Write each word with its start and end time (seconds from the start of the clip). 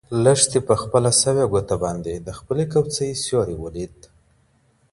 لښتې 0.23 0.59
په 0.67 0.75
خپله 0.81 1.11
سوې 1.21 1.43
ګوته 1.51 1.75
باندې 1.83 2.13
د 2.15 2.29
خپلې 2.39 2.65
کوڅۍ 2.71 3.11
سیوری 3.23 3.55
ولید. 3.59 3.97